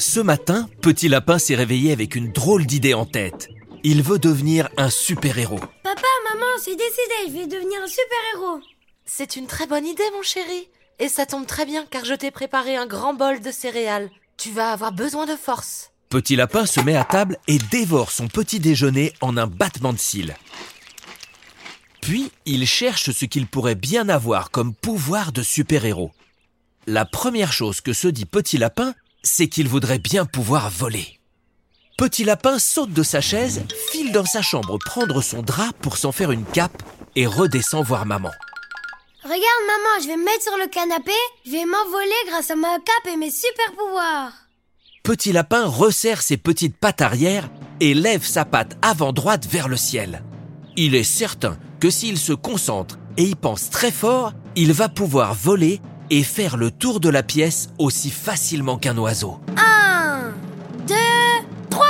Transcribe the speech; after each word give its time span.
Ce 0.00 0.18
matin, 0.18 0.66
Petit 0.80 1.08
Lapin 1.08 1.38
s'est 1.38 1.54
réveillé 1.54 1.92
avec 1.92 2.14
une 2.14 2.32
drôle 2.32 2.64
d'idée 2.64 2.94
en 2.94 3.04
tête. 3.04 3.50
Il 3.84 4.02
veut 4.02 4.18
devenir 4.18 4.70
un 4.78 4.88
super-héros. 4.88 5.60
Papa, 5.82 6.08
maman, 6.32 6.46
c'est 6.58 6.74
décidé, 6.74 7.26
je 7.26 7.32
vais 7.32 7.46
devenir 7.46 7.82
un 7.82 7.86
super-héros. 7.86 8.60
C'est 9.04 9.36
une 9.36 9.46
très 9.46 9.66
bonne 9.66 9.86
idée, 9.86 10.02
mon 10.16 10.22
chéri. 10.22 10.68
Et 11.00 11.10
ça 11.10 11.26
tombe 11.26 11.46
très 11.46 11.66
bien 11.66 11.84
car 11.84 12.06
je 12.06 12.14
t'ai 12.14 12.30
préparé 12.30 12.76
un 12.76 12.86
grand 12.86 13.12
bol 13.12 13.40
de 13.40 13.50
céréales. 13.50 14.08
Tu 14.38 14.50
vas 14.50 14.72
avoir 14.72 14.92
besoin 14.92 15.26
de 15.26 15.36
force. 15.36 15.90
Petit 16.08 16.34
Lapin 16.34 16.64
se 16.64 16.80
met 16.80 16.96
à 16.96 17.04
table 17.04 17.36
et 17.46 17.58
dévore 17.58 18.10
son 18.10 18.26
petit 18.26 18.58
déjeuner 18.58 19.12
en 19.20 19.36
un 19.36 19.46
battement 19.46 19.92
de 19.92 19.98
cils. 19.98 20.34
Puis, 22.00 22.32
il 22.46 22.66
cherche 22.66 23.10
ce 23.10 23.26
qu'il 23.26 23.46
pourrait 23.46 23.74
bien 23.74 24.08
avoir 24.08 24.50
comme 24.50 24.74
pouvoir 24.74 25.30
de 25.30 25.42
super-héros. 25.42 26.12
La 26.86 27.04
première 27.04 27.52
chose 27.52 27.82
que 27.82 27.92
se 27.92 28.08
dit 28.08 28.24
Petit 28.24 28.56
Lapin, 28.56 28.94
c'est 29.22 29.48
qu'il 29.48 29.68
voudrait 29.68 29.98
bien 29.98 30.24
pouvoir 30.24 30.70
voler. 30.70 31.18
Petit 31.98 32.24
Lapin 32.24 32.58
saute 32.58 32.92
de 32.92 33.02
sa 33.02 33.20
chaise, 33.20 33.62
file 33.90 34.12
dans 34.12 34.24
sa 34.24 34.40
chambre 34.40 34.78
prendre 34.78 35.20
son 35.22 35.42
drap 35.42 35.72
pour 35.82 35.98
s'en 35.98 36.12
faire 36.12 36.30
une 36.30 36.46
cape 36.46 36.82
et 37.14 37.26
redescend 37.26 37.84
voir 37.84 38.06
maman. 38.06 38.30
Regarde, 39.22 39.40
maman, 39.66 40.02
je 40.02 40.06
vais 40.06 40.16
me 40.16 40.24
mettre 40.24 40.42
sur 40.42 40.56
le 40.56 40.66
canapé, 40.66 41.12
je 41.44 41.50
vais 41.50 41.66
m'envoler 41.66 42.10
grâce 42.28 42.50
à 42.50 42.56
ma 42.56 42.78
cape 42.78 43.12
et 43.12 43.16
mes 43.16 43.30
super 43.30 43.72
pouvoirs. 43.76 44.32
Petit 45.02 45.32
Lapin 45.32 45.66
resserre 45.66 46.22
ses 46.22 46.38
petites 46.38 46.76
pattes 46.76 47.02
arrière 47.02 47.50
et 47.80 47.92
lève 47.92 48.24
sa 48.24 48.46
patte 48.46 48.78
avant 48.80 49.12
droite 49.12 49.46
vers 49.46 49.68
le 49.68 49.76
ciel. 49.76 50.22
Il 50.76 50.94
est 50.94 51.04
certain 51.04 51.58
que 51.80 51.90
s'il 51.90 52.16
se 52.16 52.32
concentre 52.32 52.98
et 53.18 53.24
y 53.24 53.34
pense 53.34 53.68
très 53.68 53.90
fort, 53.90 54.32
il 54.56 54.72
va 54.72 54.88
pouvoir 54.88 55.34
voler 55.34 55.80
et 56.10 56.22
faire 56.22 56.56
le 56.56 56.70
tour 56.70 57.00
de 57.00 57.08
la 57.08 57.22
pièce 57.22 57.70
aussi 57.78 58.10
facilement 58.10 58.76
qu'un 58.78 58.98
oiseau. 58.98 59.40
Un, 59.56 60.32
deux, 60.86 61.46
trois 61.70 61.86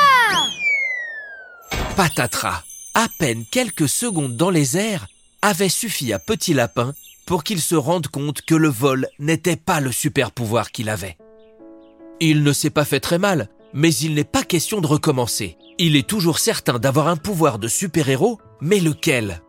Patatras, 1.96 2.63
à 2.95 3.07
peine 3.18 3.45
quelques 3.51 3.88
secondes 3.88 4.37
dans 4.37 4.51
les 4.51 4.76
airs, 4.76 5.09
avait 5.43 5.68
suffi 5.68 6.13
à 6.13 6.18
Petit 6.18 6.54
Lapin 6.54 6.93
pour 7.26 7.45
qu'il 7.45 7.60
se 7.60 7.74
rende 7.74 8.09
compte 8.09 8.43
que 8.43 8.54
le 8.54 8.68
vol 8.68 9.07
n'était 9.18 9.57
pas 9.57 9.80
le 9.80 9.93
super 9.93 10.32
pouvoir 10.32 10.71
qu'il 10.71 10.88
avait. 10.88 11.16
Il 12.21 12.43
ne 12.43 12.52
s'est 12.52 12.71
pas 12.71 12.85
fait 12.85 13.01
très 13.01 13.18
mal, 13.18 13.48
mais 13.73 13.95
il 13.95 14.15
n'est 14.15 14.24
pas 14.24 14.43
question 14.43 14.80
de 14.80 14.87
recommencer. 14.87 15.57
Il 15.79 15.96
est 15.96 16.07
toujours 16.07 16.38
certain 16.38 16.79
d'avoir 16.79 17.09
un 17.09 17.16
pouvoir 17.16 17.59
de 17.59 17.68
super-héros, 17.68 18.38
mais 18.60 18.80
lequel? 18.80 19.41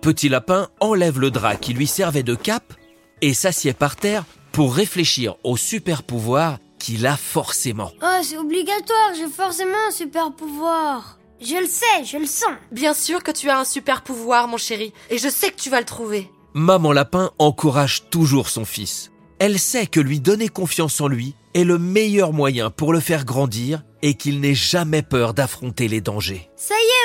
Petit 0.00 0.28
Lapin 0.28 0.68
enlève 0.80 1.20
le 1.20 1.30
drap 1.30 1.56
qui 1.56 1.74
lui 1.74 1.86
servait 1.86 2.22
de 2.22 2.34
cape 2.34 2.74
et 3.20 3.34
s'assied 3.34 3.72
par 3.72 3.96
terre 3.96 4.24
pour 4.52 4.74
réfléchir 4.74 5.36
au 5.44 5.56
super 5.56 6.02
pouvoir 6.02 6.58
qu'il 6.78 7.06
a 7.06 7.16
forcément. 7.16 7.92
Oh, 8.02 8.20
c'est 8.22 8.38
obligatoire, 8.38 9.12
j'ai 9.16 9.28
forcément 9.28 9.88
un 9.88 9.92
super 9.92 10.32
pouvoir. 10.32 11.18
Je 11.40 11.56
le 11.56 11.66
sais, 11.66 12.04
je 12.04 12.16
le 12.16 12.26
sens. 12.26 12.50
Bien 12.72 12.94
sûr 12.94 13.22
que 13.22 13.30
tu 13.30 13.48
as 13.48 13.58
un 13.58 13.64
super 13.64 14.02
pouvoir, 14.02 14.48
mon 14.48 14.56
chéri, 14.56 14.92
et 15.10 15.18
je 15.18 15.28
sais 15.28 15.50
que 15.50 15.60
tu 15.60 15.70
vas 15.70 15.78
le 15.80 15.86
trouver. 15.86 16.30
Maman 16.54 16.92
Lapin 16.92 17.30
encourage 17.38 18.08
toujours 18.10 18.48
son 18.48 18.64
fils. 18.64 19.12
Elle 19.38 19.60
sait 19.60 19.86
que 19.86 20.00
lui 20.00 20.18
donner 20.18 20.48
confiance 20.48 21.00
en 21.00 21.06
lui 21.06 21.36
est 21.54 21.62
le 21.62 21.78
meilleur 21.78 22.32
moyen 22.32 22.70
pour 22.70 22.92
le 22.92 22.98
faire 22.98 23.24
grandir 23.24 23.84
et 24.02 24.14
qu'il 24.14 24.40
n'ait 24.40 24.54
jamais 24.54 25.02
peur 25.02 25.34
d'affronter 25.34 25.86
les 25.86 26.00
dangers. 26.00 26.50
Ça 26.56 26.74
y 26.74 26.78
est, 26.78 26.97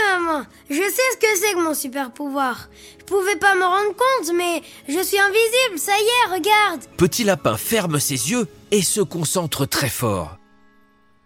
je 0.70 0.76
sais 0.76 1.12
ce 1.14 1.18
que 1.18 1.36
c'est 1.36 1.54
que 1.54 1.64
mon 1.64 1.74
super 1.74 2.12
pouvoir. 2.12 2.70
Je 3.00 3.04
pouvais 3.06 3.36
pas 3.36 3.56
me 3.56 3.64
rendre 3.64 3.96
compte, 3.96 4.36
mais 4.36 4.62
je 4.88 5.04
suis 5.04 5.20
invisible, 5.20 5.78
ça 5.78 5.94
y 5.98 6.04
est, 6.04 6.34
regarde. 6.36 6.82
Petit 6.98 7.24
Lapin 7.24 7.58
ferme 7.58 8.00
ses 8.00 8.32
yeux 8.32 8.48
et 8.72 8.82
se 8.82 9.02
concentre 9.02 9.66
très 9.66 9.90
fort. 9.90 10.38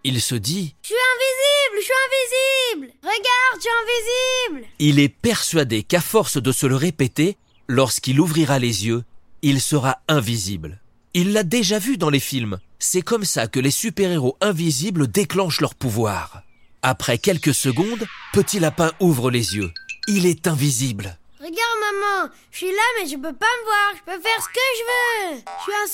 Il 0.04 0.22
se 0.22 0.36
dit 0.36 0.76
Je 0.84 0.88
suis 0.88 0.96
invisible, 0.96 1.78
je 1.78 1.84
suis 1.84 1.94
invisible. 2.08 2.94
Regarde, 3.02 3.56
je 3.56 3.62
suis 3.62 3.70
invisible. 3.82 4.68
Il 4.80 5.00
est 5.00 5.10
persuadé 5.10 5.84
qu'à 5.84 6.02
force 6.02 6.42
de 6.42 6.52
se 6.52 6.66
le 6.66 6.76
répéter, 6.76 7.38
lorsqu'il 7.68 8.20
ouvrira 8.20 8.60
les 8.60 8.86
yeux, 8.86 9.04
il 9.42 9.62
sera 9.62 10.00
invisible. 10.08 10.82
Il 11.14 11.34
l'a 11.34 11.44
déjà 11.44 11.80
vu 11.80 11.98
dans 11.98 12.10
les 12.10 12.20
films. 12.20 12.60
C'est 12.80 13.02
comme 13.02 13.26
ça 13.26 13.48
que 13.48 13.60
les 13.60 13.72
super-héros 13.72 14.38
invisibles 14.40 15.08
déclenchent 15.08 15.62
leur 15.62 15.76
pouvoir. 15.76 16.44
Après 16.82 17.18
quelques 17.18 17.54
secondes, 17.54 18.06
Petit 18.34 18.60
Lapin 18.60 18.92
ouvre 19.00 19.32
les 19.32 19.56
yeux. 19.56 19.72
Il 20.08 20.26
est 20.26 20.48
invisible. 20.48 21.18
Regarde, 21.40 21.58
maman, 21.82 22.32
je 22.52 22.58
suis 22.58 22.72
là, 22.72 22.84
mais 23.00 23.08
je 23.08 23.16
peux 23.16 23.34
pas 23.34 23.46
me 23.46 23.66
voir. 23.66 23.94
Je 23.96 24.04
peux 24.06 24.22
faire 24.22 24.42
ce 24.42 24.48
que 24.48 24.60
je 24.78 24.84
veux. 24.84 25.44
Je 25.58 25.64
suis 25.64 25.74
un 25.74 25.88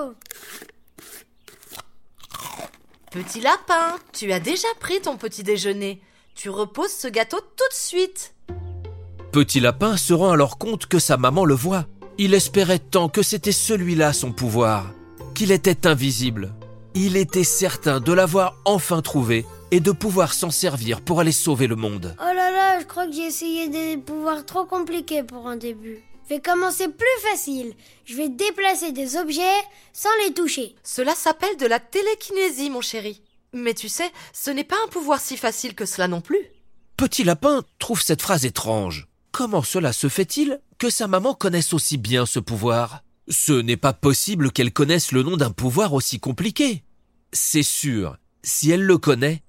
super-héros. 0.00 0.14
Petit 3.10 3.40
lapin, 3.40 3.96
tu 4.12 4.32
as 4.32 4.40
déjà 4.40 4.68
pris 4.78 5.00
ton 5.00 5.16
petit 5.16 5.42
déjeuner. 5.42 6.00
Tu 6.34 6.48
reposes 6.48 6.92
ce 6.92 7.08
gâteau 7.08 7.40
tout 7.40 7.68
de 7.70 7.74
suite. 7.74 8.34
Petit 9.32 9.60
Lapin 9.60 9.96
se 9.96 10.12
rend 10.12 10.30
alors 10.32 10.58
compte 10.58 10.86
que 10.86 10.98
sa 10.98 11.16
maman 11.16 11.44
le 11.44 11.54
voit. 11.54 11.86
Il 12.18 12.34
espérait 12.34 12.78
tant 12.78 13.08
que 13.08 13.22
c'était 13.22 13.52
celui-là 13.52 14.12
son 14.12 14.32
pouvoir, 14.32 14.92
qu'il 15.34 15.52
était 15.52 15.86
invisible. 15.86 16.54
Il 16.94 17.16
était 17.16 17.44
certain 17.44 18.00
de 18.00 18.12
l'avoir 18.12 18.56
enfin 18.64 19.02
trouvé 19.02 19.46
et 19.70 19.80
de 19.80 19.92
pouvoir 19.92 20.34
s'en 20.34 20.50
servir 20.50 21.00
pour 21.00 21.20
aller 21.20 21.32
sauver 21.32 21.66
le 21.66 21.76
monde. 21.76 22.14
Oh 22.20 22.24
là 22.34 22.50
là, 22.50 22.80
je 22.80 22.86
crois 22.86 23.06
que 23.06 23.12
j'ai 23.12 23.26
essayé 23.26 23.68
des 23.68 23.96
pouvoirs 23.96 24.44
trop 24.44 24.64
compliqués 24.64 25.22
pour 25.22 25.46
un 25.48 25.56
début. 25.56 26.02
Je 26.24 26.36
vais 26.36 26.40
commencer 26.40 26.88
plus 26.88 27.30
facile. 27.30 27.74
Je 28.04 28.14
vais 28.14 28.28
déplacer 28.28 28.92
des 28.92 29.16
objets 29.16 29.42
sans 29.92 30.10
les 30.24 30.32
toucher. 30.32 30.76
Cela 30.84 31.14
s'appelle 31.14 31.56
de 31.56 31.66
la 31.66 31.80
télékinésie, 31.80 32.70
mon 32.70 32.80
chéri. 32.80 33.20
Mais 33.52 33.74
tu 33.74 33.88
sais, 33.88 34.10
ce 34.32 34.50
n'est 34.50 34.64
pas 34.64 34.76
un 34.84 34.88
pouvoir 34.88 35.20
si 35.20 35.36
facile 35.36 35.74
que 35.74 35.86
cela 35.86 36.06
non 36.06 36.20
plus. 36.20 36.46
Petit 36.96 37.24
Lapin 37.24 37.64
trouve 37.78 38.00
cette 38.00 38.22
phrase 38.22 38.44
étrange. 38.44 39.08
Comment 39.32 39.62
cela 39.62 39.92
se 39.92 40.08
fait-il 40.08 40.60
que 40.78 40.90
sa 40.90 41.08
maman 41.08 41.34
connaisse 41.34 41.72
aussi 41.72 41.96
bien 41.96 42.26
ce 42.26 42.38
pouvoir? 42.38 43.02
Ce 43.28 43.52
n'est 43.52 43.76
pas 43.76 43.92
possible 43.92 44.52
qu'elle 44.52 44.72
connaisse 44.72 45.12
le 45.12 45.22
nom 45.22 45.36
d'un 45.36 45.50
pouvoir 45.50 45.94
aussi 45.94 46.20
compliqué. 46.20 46.84
C'est 47.32 47.62
sûr, 47.62 48.18
si 48.42 48.70
elle 48.70 48.82
le 48.82 48.98
connaît, 48.98 49.42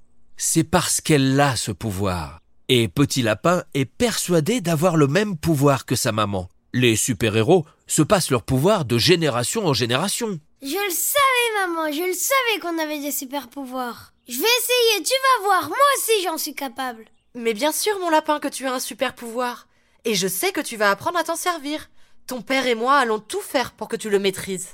c'est 0.44 0.64
parce 0.64 1.02
qu'elle 1.02 1.40
a 1.40 1.56
ce 1.56 1.72
pouvoir. 1.72 2.40
Et 2.68 2.88
Petit 2.88 3.22
Lapin 3.22 3.64
est 3.76 3.86
persuadé 3.86 4.60
d'avoir 4.60 4.98
le 4.98 5.06
même 5.06 5.38
pouvoir 5.38 5.86
que 5.86 5.96
sa 5.96 6.12
maman. 6.12 6.50
Les 6.74 6.96
super-héros 6.96 7.64
se 7.86 8.02
passent 8.02 8.32
leur 8.32 8.42
pouvoir 8.42 8.86
de 8.86 8.98
génération 8.98 9.68
en 9.68 9.74
génération. 9.74 10.40
Je 10.64 10.68
le 10.68 10.90
savais, 10.90 11.68
maman, 11.68 11.92
je 11.92 12.08
le 12.08 12.14
savais 12.14 12.60
qu'on 12.60 12.82
avait 12.82 13.00
des 13.00 13.12
super 13.12 13.50
pouvoirs. 13.50 14.14
Je 14.28 14.38
vais 14.38 14.48
essayer, 14.60 15.04
tu 15.04 15.14
vas 15.14 15.46
voir, 15.46 15.70
moi 15.70 15.78
aussi 15.96 16.24
j'en 16.24 16.40
suis 16.40 16.56
capable. 16.56 17.06
Mais 17.36 17.54
bien 17.54 17.72
sûr, 17.72 18.00
mon 18.00 18.10
lapin, 18.10 18.40
que 18.40 18.48
tu 18.48 18.66
as 18.66 18.74
un 18.74 18.80
super 18.80 19.14
pouvoir. 19.14 19.68
Et 20.06 20.16
je 20.16 20.28
sais 20.28 20.52
que 20.52 20.62
tu 20.62 20.76
vas 20.76 20.90
apprendre 20.90 21.20
à 21.20 21.24
t'en 21.24 21.36
servir. 21.36 21.92
Ton 22.26 22.42
père 22.42 22.66
et 22.66 22.76
moi 22.76 22.96
allons 22.96 23.20
tout 23.20 23.42
faire 23.42 23.74
pour 23.74 23.88
que 23.88 23.96
tu 23.96 24.10
le 24.10 24.18
maîtrises. 24.18 24.70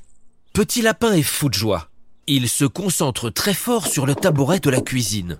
Petit 0.53 0.81
Lapin 0.81 1.11
est 1.11 1.23
fou 1.23 1.49
de 1.49 1.55
joie. 1.55 1.89
Il 2.25 2.47
se 2.47 2.63
concentre 2.63 3.29
très 3.29 3.53
fort 3.53 3.85
sur 3.85 4.05
le 4.05 4.15
tabouret 4.15 4.59
de 4.59 4.69
la 4.69 4.79
cuisine. 4.79 5.37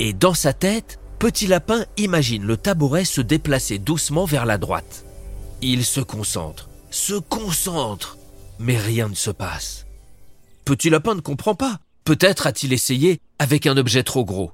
Et 0.00 0.12
dans 0.12 0.34
sa 0.34 0.52
tête, 0.52 0.98
Petit 1.18 1.46
Lapin 1.46 1.86
imagine 1.96 2.44
le 2.44 2.56
tabouret 2.56 3.04
se 3.04 3.20
déplacer 3.20 3.78
doucement 3.78 4.24
vers 4.24 4.44
la 4.44 4.58
droite. 4.58 5.04
Il 5.62 5.84
se 5.84 6.00
concentre, 6.00 6.68
se 6.90 7.14
concentre, 7.14 8.18
mais 8.58 8.76
rien 8.76 9.08
ne 9.08 9.14
se 9.14 9.30
passe. 9.30 9.86
Petit 10.64 10.90
Lapin 10.90 11.14
ne 11.14 11.20
comprend 11.20 11.54
pas. 11.54 11.78
Peut-être 12.04 12.46
a-t-il 12.46 12.72
essayé 12.72 13.20
avec 13.38 13.66
un 13.66 13.76
objet 13.76 14.02
trop 14.02 14.24
gros. 14.24 14.52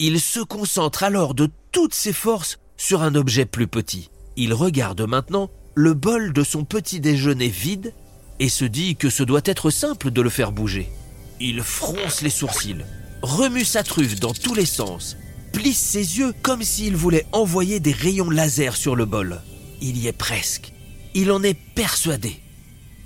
Il 0.00 0.20
se 0.20 0.40
concentre 0.40 1.04
alors 1.04 1.34
de 1.34 1.50
toutes 1.70 1.94
ses 1.94 2.12
forces 2.12 2.58
sur 2.76 3.02
un 3.02 3.14
objet 3.14 3.44
plus 3.44 3.68
petit. 3.68 4.10
Il 4.36 4.54
regarde 4.54 5.02
maintenant 5.02 5.50
le 5.74 5.94
bol 5.94 6.32
de 6.32 6.42
son 6.42 6.64
petit 6.64 6.98
déjeuner 6.98 7.48
vide 7.48 7.92
et 8.40 8.48
se 8.48 8.64
dit 8.64 8.96
que 8.96 9.10
ce 9.10 9.22
doit 9.22 9.42
être 9.44 9.70
simple 9.70 10.10
de 10.10 10.22
le 10.22 10.30
faire 10.30 10.50
bouger. 10.50 10.90
Il 11.38 11.62
fronce 11.62 12.22
les 12.22 12.30
sourcils, 12.30 12.84
remue 13.22 13.64
sa 13.64 13.82
truffe 13.82 14.20
dans 14.20 14.34
tous 14.34 14.54
les 14.54 14.66
sens, 14.66 15.16
plisse 15.52 15.80
ses 15.80 16.18
yeux 16.18 16.34
comme 16.42 16.62
s'il 16.62 16.96
voulait 16.96 17.26
envoyer 17.32 17.80
des 17.80 17.92
rayons 17.92 18.30
laser 18.30 18.76
sur 18.76 18.96
le 18.96 19.04
bol. 19.04 19.40
Il 19.80 19.96
y 19.96 20.08
est 20.08 20.12
presque. 20.12 20.72
Il 21.14 21.32
en 21.32 21.42
est 21.42 21.58
persuadé. 21.74 22.40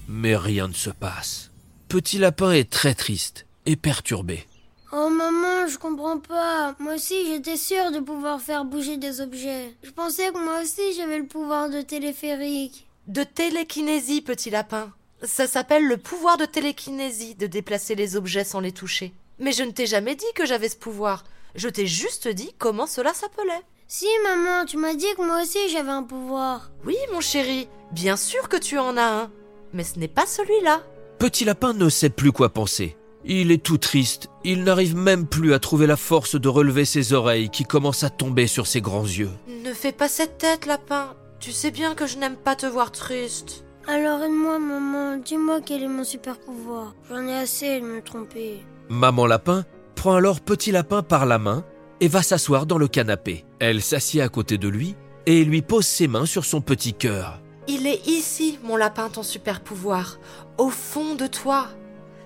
Mais 0.08 0.36
rien 0.36 0.68
ne 0.68 0.74
se 0.74 0.90
passe. 0.90 1.50
Petit 1.88 2.18
Lapin 2.18 2.52
est 2.52 2.70
très 2.70 2.94
triste 2.94 3.46
et 3.66 3.76
perturbé. 3.76 4.46
Oh 4.92 5.08
maman, 5.08 5.66
je 5.68 5.78
comprends 5.78 6.18
pas. 6.18 6.74
Moi 6.78 6.96
aussi 6.96 7.26
j'étais 7.26 7.56
sûre 7.56 7.90
de 7.92 8.00
pouvoir 8.00 8.40
faire 8.40 8.64
bouger 8.64 8.98
des 8.98 9.20
objets. 9.20 9.74
Je 9.82 9.90
pensais 9.90 10.30
que 10.30 10.44
moi 10.44 10.60
aussi 10.62 10.94
j'avais 10.96 11.18
le 11.18 11.26
pouvoir 11.26 11.70
de 11.70 11.80
téléphérique. 11.80 12.86
De 13.06 13.22
télékinésie, 13.22 14.20
petit 14.20 14.50
lapin. 14.50 14.92
Ça 15.22 15.46
s'appelle 15.46 15.86
le 15.86 15.96
pouvoir 15.96 16.36
de 16.36 16.44
télékinésie, 16.44 17.34
de 17.34 17.46
déplacer 17.46 17.94
les 17.94 18.16
objets 18.16 18.44
sans 18.44 18.60
les 18.60 18.72
toucher. 18.72 19.12
Mais 19.42 19.50
je 19.50 19.64
ne 19.64 19.72
t'ai 19.72 19.86
jamais 19.86 20.14
dit 20.14 20.24
que 20.36 20.46
j'avais 20.46 20.68
ce 20.68 20.76
pouvoir. 20.76 21.24
Je 21.56 21.68
t'ai 21.68 21.88
juste 21.88 22.28
dit 22.28 22.54
comment 22.58 22.86
cela 22.86 23.12
s'appelait. 23.12 23.62
Si 23.88 24.06
maman, 24.22 24.64
tu 24.64 24.76
m'as 24.76 24.94
dit 24.94 25.12
que 25.16 25.26
moi 25.26 25.42
aussi 25.42 25.58
j'avais 25.68 25.90
un 25.90 26.04
pouvoir. 26.04 26.70
Oui, 26.86 26.94
mon 27.12 27.20
chéri, 27.20 27.68
bien 27.90 28.16
sûr 28.16 28.48
que 28.48 28.56
tu 28.56 28.78
en 28.78 28.96
as 28.96 29.22
un. 29.24 29.30
Mais 29.72 29.82
ce 29.82 29.98
n'est 29.98 30.06
pas 30.06 30.26
celui-là. 30.26 30.82
Petit 31.18 31.44
Lapin 31.44 31.72
ne 31.72 31.88
sait 31.88 32.08
plus 32.08 32.30
quoi 32.30 32.50
penser. 32.50 32.96
Il 33.24 33.50
est 33.50 33.62
tout 33.62 33.78
triste, 33.78 34.28
il 34.44 34.62
n'arrive 34.62 34.94
même 34.94 35.26
plus 35.26 35.54
à 35.54 35.58
trouver 35.58 35.88
la 35.88 35.96
force 35.96 36.36
de 36.36 36.48
relever 36.48 36.84
ses 36.84 37.12
oreilles 37.12 37.50
qui 37.50 37.64
commencent 37.64 38.04
à 38.04 38.10
tomber 38.10 38.46
sur 38.46 38.68
ses 38.68 38.80
grands 38.80 39.04
yeux. 39.04 39.30
Ne 39.48 39.74
fais 39.74 39.92
pas 39.92 40.08
cette 40.08 40.38
tête, 40.38 40.66
lapin. 40.66 41.16
Tu 41.40 41.50
sais 41.50 41.72
bien 41.72 41.96
que 41.96 42.06
je 42.06 42.16
n'aime 42.16 42.36
pas 42.36 42.54
te 42.54 42.66
voir 42.66 42.92
triste. 42.92 43.64
Alors 43.88 44.22
aide-moi, 44.22 44.60
maman. 44.60 45.16
Dis-moi 45.16 45.60
quel 45.66 45.82
est 45.82 45.88
mon 45.88 46.04
super 46.04 46.38
pouvoir. 46.38 46.94
J'en 47.10 47.26
ai 47.26 47.34
assez 47.34 47.80
de 47.80 47.86
me 47.86 48.00
tromper. 48.00 48.60
Maman 48.92 49.24
lapin 49.24 49.64
prend 49.94 50.16
alors 50.16 50.42
Petit 50.42 50.70
Lapin 50.70 51.02
par 51.02 51.24
la 51.24 51.38
main 51.38 51.64
et 52.00 52.08
va 52.08 52.22
s'asseoir 52.22 52.66
dans 52.66 52.76
le 52.76 52.88
canapé. 52.88 53.46
Elle 53.58 53.80
s'assied 53.80 54.20
à 54.20 54.28
côté 54.28 54.58
de 54.58 54.68
lui 54.68 54.96
et 55.24 55.46
lui 55.46 55.62
pose 55.62 55.86
ses 55.86 56.08
mains 56.08 56.26
sur 56.26 56.44
son 56.44 56.60
petit 56.60 56.92
cœur. 56.92 57.40
Il 57.68 57.86
est 57.86 58.06
ici, 58.06 58.58
mon 58.62 58.76
lapin, 58.76 59.08
ton 59.08 59.22
super 59.22 59.62
pouvoir. 59.62 60.18
Au 60.58 60.68
fond 60.68 61.14
de 61.14 61.26
toi. 61.26 61.68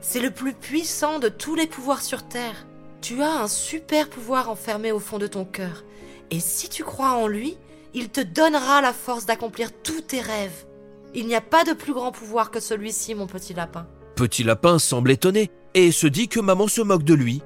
C'est 0.00 0.18
le 0.18 0.32
plus 0.32 0.54
puissant 0.54 1.20
de 1.20 1.28
tous 1.28 1.54
les 1.54 1.68
pouvoirs 1.68 2.02
sur 2.02 2.26
Terre. 2.26 2.66
Tu 3.00 3.22
as 3.22 3.42
un 3.42 3.46
super 3.46 4.10
pouvoir 4.10 4.50
enfermé 4.50 4.90
au 4.90 4.98
fond 4.98 5.18
de 5.18 5.28
ton 5.28 5.44
cœur. 5.44 5.84
Et 6.32 6.40
si 6.40 6.68
tu 6.68 6.82
crois 6.82 7.12
en 7.12 7.28
lui, 7.28 7.56
il 7.94 8.08
te 8.08 8.20
donnera 8.20 8.80
la 8.80 8.92
force 8.92 9.24
d'accomplir 9.24 9.70
tous 9.84 10.00
tes 10.00 10.20
rêves. 10.20 10.66
Il 11.14 11.28
n'y 11.28 11.36
a 11.36 11.40
pas 11.40 11.62
de 11.62 11.74
plus 11.74 11.92
grand 11.92 12.10
pouvoir 12.10 12.50
que 12.50 12.58
celui-ci, 12.58 13.14
mon 13.14 13.28
petit 13.28 13.54
lapin. 13.54 13.86
Petit 14.16 14.44
Lapin 14.44 14.78
semble 14.78 15.10
étonné 15.10 15.50
et 15.76 15.92
se 15.92 16.06
dit 16.06 16.26
que 16.26 16.40
maman 16.40 16.68
se 16.68 16.80
moque 16.80 17.04
de 17.04 17.12
lui. 17.12 17.42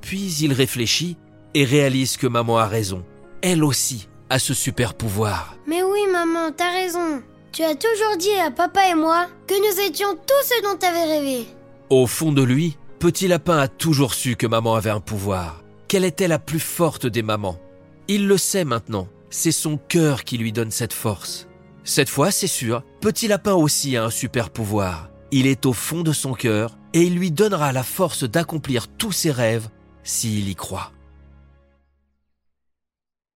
Puis 0.00 0.38
il 0.40 0.54
réfléchit 0.54 1.18
et 1.52 1.64
réalise 1.64 2.16
que 2.16 2.26
maman 2.26 2.58
a 2.58 2.66
raison. 2.66 3.04
Elle 3.42 3.62
aussi 3.62 4.08
a 4.30 4.38
ce 4.38 4.54
super 4.54 4.94
pouvoir. 4.94 5.54
Mais 5.68 5.82
oui, 5.82 6.00
maman, 6.10 6.52
t'as 6.56 6.72
raison. 6.72 7.22
Tu 7.52 7.62
as 7.62 7.74
toujours 7.74 8.16
dit 8.18 8.32
à 8.44 8.50
papa 8.50 8.88
et 8.90 8.94
moi 8.94 9.26
que 9.46 9.54
nous 9.54 9.86
étions 9.86 10.14
tous 10.14 10.48
ce 10.48 10.62
dont 10.62 10.78
t'avais 10.78 11.04
rêvé. 11.04 11.46
Au 11.90 12.06
fond 12.06 12.32
de 12.32 12.42
lui, 12.42 12.78
Petit 12.98 13.28
Lapin 13.28 13.58
a 13.58 13.68
toujours 13.68 14.14
su 14.14 14.36
que 14.36 14.46
maman 14.46 14.74
avait 14.74 14.90
un 14.90 15.00
pouvoir, 15.00 15.62
qu'elle 15.86 16.04
était 16.04 16.28
la 16.28 16.38
plus 16.38 16.60
forte 16.60 17.06
des 17.06 17.22
mamans. 17.22 17.60
Il 18.08 18.26
le 18.26 18.38
sait 18.38 18.64
maintenant, 18.64 19.06
c'est 19.28 19.52
son 19.52 19.76
cœur 19.76 20.24
qui 20.24 20.38
lui 20.38 20.50
donne 20.50 20.70
cette 20.70 20.94
force. 20.94 21.46
Cette 21.84 22.08
fois, 22.08 22.30
c'est 22.30 22.46
sûr, 22.46 22.82
Petit 23.02 23.28
Lapin 23.28 23.52
aussi 23.52 23.98
a 23.98 24.04
un 24.04 24.10
super 24.10 24.48
pouvoir. 24.48 25.10
Il 25.30 25.46
est 25.46 25.66
au 25.66 25.74
fond 25.74 26.00
de 26.00 26.12
son 26.12 26.32
cœur 26.32 26.76
et 26.96 27.02
il 27.02 27.14
lui 27.14 27.30
donnera 27.30 27.72
la 27.72 27.82
force 27.82 28.24
d'accomplir 28.24 28.88
tous 28.88 29.12
ses 29.12 29.30
rêves 29.30 29.68
s'il 30.02 30.48
y 30.48 30.54
croit. 30.54 30.92